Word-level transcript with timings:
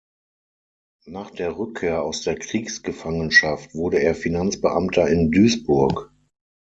Nach 1.05 1.29
der 1.29 1.59
Rückkehr 1.59 2.01
aus 2.01 2.23
der 2.23 2.33
Kriegsgefangenschaft 2.39 3.75
wurde 3.75 3.99
er 4.01 4.15
Finanzbeamter 4.15 5.07
in 5.07 5.29
Duisburg. 5.29 6.11